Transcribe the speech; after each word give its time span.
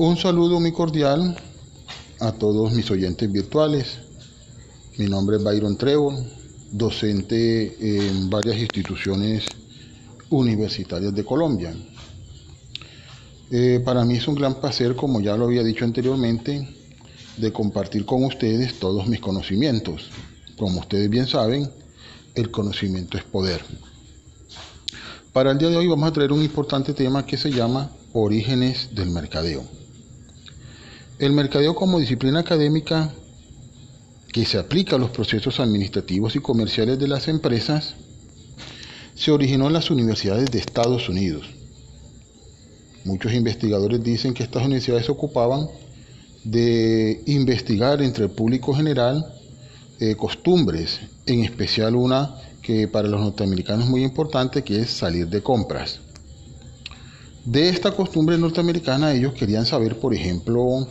Un 0.00 0.16
saludo 0.16 0.60
muy 0.60 0.70
cordial 0.70 1.36
a 2.20 2.30
todos 2.30 2.72
mis 2.72 2.88
oyentes 2.88 3.32
virtuales. 3.32 3.98
Mi 4.96 5.06
nombre 5.06 5.38
es 5.38 5.42
Byron 5.42 5.76
Trevor, 5.76 6.14
docente 6.70 7.76
en 7.80 8.30
varias 8.30 8.58
instituciones 8.58 9.44
universitarias 10.30 11.12
de 11.12 11.24
Colombia. 11.24 11.74
Eh, 13.50 13.82
para 13.84 14.04
mí 14.04 14.18
es 14.18 14.28
un 14.28 14.36
gran 14.36 14.60
placer, 14.60 14.94
como 14.94 15.20
ya 15.20 15.36
lo 15.36 15.46
había 15.46 15.64
dicho 15.64 15.84
anteriormente, 15.84 16.76
de 17.36 17.52
compartir 17.52 18.04
con 18.04 18.22
ustedes 18.22 18.78
todos 18.78 19.08
mis 19.08 19.18
conocimientos. 19.18 20.10
Como 20.56 20.78
ustedes 20.78 21.10
bien 21.10 21.26
saben, 21.26 21.68
el 22.36 22.52
conocimiento 22.52 23.18
es 23.18 23.24
poder. 23.24 23.64
Para 25.32 25.50
el 25.50 25.58
día 25.58 25.70
de 25.70 25.76
hoy 25.76 25.88
vamos 25.88 26.08
a 26.08 26.12
traer 26.12 26.30
un 26.30 26.44
importante 26.44 26.94
tema 26.94 27.26
que 27.26 27.36
se 27.36 27.50
llama 27.50 27.90
orígenes 28.12 28.94
del 28.94 29.10
mercadeo. 29.10 29.77
El 31.18 31.32
mercadeo 31.32 31.74
como 31.74 31.98
disciplina 31.98 32.38
académica 32.38 33.12
que 34.32 34.44
se 34.44 34.56
aplica 34.56 34.94
a 34.94 34.98
los 35.00 35.10
procesos 35.10 35.58
administrativos 35.58 36.36
y 36.36 36.38
comerciales 36.38 36.96
de 36.96 37.08
las 37.08 37.26
empresas 37.26 37.96
se 39.16 39.32
originó 39.32 39.66
en 39.66 39.72
las 39.72 39.90
universidades 39.90 40.48
de 40.52 40.60
Estados 40.60 41.08
Unidos. 41.08 41.44
Muchos 43.04 43.32
investigadores 43.32 44.00
dicen 44.04 44.32
que 44.32 44.44
estas 44.44 44.64
universidades 44.64 45.06
se 45.06 45.12
ocupaban 45.12 45.66
de 46.44 47.20
investigar 47.26 48.00
entre 48.00 48.26
el 48.26 48.30
público 48.30 48.72
general 48.72 49.26
eh, 49.98 50.14
costumbres, 50.14 51.00
en 51.26 51.40
especial 51.40 51.96
una 51.96 52.36
que 52.62 52.86
para 52.86 53.08
los 53.08 53.20
norteamericanos 53.20 53.86
es 53.86 53.90
muy 53.90 54.04
importante, 54.04 54.62
que 54.62 54.82
es 54.82 54.90
salir 54.90 55.26
de 55.26 55.42
compras. 55.42 55.98
De 57.44 57.70
esta 57.70 57.90
costumbre 57.90 58.38
norteamericana 58.38 59.14
ellos 59.14 59.32
querían 59.32 59.66
saber, 59.66 59.98
por 59.98 60.14
ejemplo, 60.14 60.86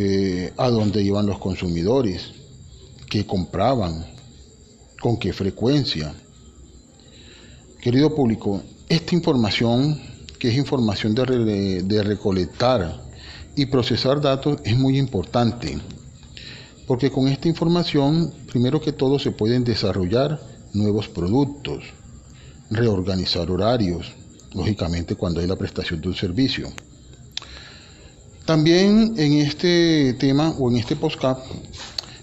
eh, 0.00 0.52
a 0.56 0.70
dónde 0.70 1.02
iban 1.02 1.26
los 1.26 1.40
consumidores, 1.40 2.30
qué 3.10 3.26
compraban, 3.26 4.06
con 5.00 5.16
qué 5.16 5.32
frecuencia. 5.32 6.14
Querido 7.80 8.14
público, 8.14 8.62
esta 8.88 9.16
información, 9.16 10.00
que 10.38 10.50
es 10.50 10.56
información 10.56 11.16
de, 11.16 11.82
de 11.82 12.02
recolectar 12.04 13.02
y 13.56 13.66
procesar 13.66 14.20
datos, 14.20 14.60
es 14.62 14.78
muy 14.78 14.98
importante, 14.98 15.76
porque 16.86 17.10
con 17.10 17.26
esta 17.26 17.48
información, 17.48 18.32
primero 18.52 18.80
que 18.80 18.92
todo, 18.92 19.18
se 19.18 19.32
pueden 19.32 19.64
desarrollar 19.64 20.40
nuevos 20.74 21.08
productos, 21.08 21.82
reorganizar 22.70 23.50
horarios, 23.50 24.12
lógicamente 24.54 25.16
cuando 25.16 25.40
hay 25.40 25.48
la 25.48 25.56
prestación 25.56 26.00
de 26.00 26.06
un 26.06 26.14
servicio. 26.14 26.68
También 28.48 29.12
en 29.18 29.34
este 29.34 30.14
tema 30.14 30.54
o 30.58 30.70
en 30.70 30.78
este 30.78 30.96
postcap 30.96 31.38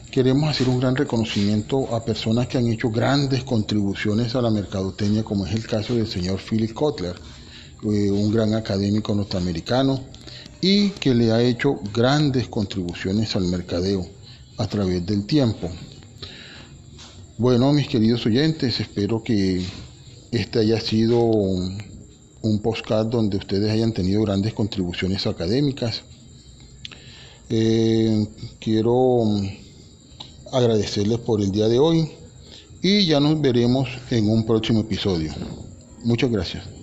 queremos 0.10 0.50
hacer 0.50 0.68
un 0.68 0.80
gran 0.80 0.96
reconocimiento 0.96 1.96
a 1.96 2.04
personas 2.04 2.48
que 2.48 2.58
han 2.58 2.66
hecho 2.66 2.90
grandes 2.90 3.44
contribuciones 3.44 4.34
a 4.34 4.42
la 4.42 4.50
mercadotecnia, 4.50 5.22
como 5.22 5.46
es 5.46 5.54
el 5.54 5.68
caso 5.68 5.94
del 5.94 6.08
señor 6.08 6.40
Philip 6.40 6.74
Kotler, 6.74 7.14
eh, 7.84 8.10
un 8.10 8.32
gran 8.32 8.56
académico 8.56 9.14
norteamericano, 9.14 10.00
y 10.62 10.90
que 10.90 11.14
le 11.14 11.32
ha 11.32 11.44
hecho 11.44 11.76
grandes 11.94 12.48
contribuciones 12.48 13.36
al 13.36 13.44
mercadeo 13.44 14.08
a 14.58 14.66
través 14.66 15.06
del 15.06 15.28
tiempo. 15.28 15.70
Bueno, 17.38 17.72
mis 17.72 17.88
queridos 17.88 18.26
oyentes, 18.26 18.80
espero 18.80 19.22
que 19.22 19.64
este 20.32 20.58
haya 20.58 20.82
sido 20.82 21.22
un, 22.46 22.60
postcard 22.60 23.08
donde 23.08 23.38
ustedes 23.38 23.72
hayan 23.72 23.94
tenido 23.94 24.22
grandes 24.24 24.54
contribuciones 24.54 25.26
académicas. 25.28 26.04
Eh, 27.50 28.28
quiero 28.60 29.24
agradecerles 30.52 31.20
por 31.20 31.42
el 31.42 31.52
día 31.52 31.68
de 31.68 31.80
hoy 31.80 32.10
y 32.82 33.06
ya 33.06 33.20
nos 33.20 33.40
veremos 33.42 33.90
en 34.12 34.30
un 34.30 34.46
próximo 34.46 34.82
episodio. 34.82 35.34
Muchas 36.04 36.32
gracias. 36.32 36.75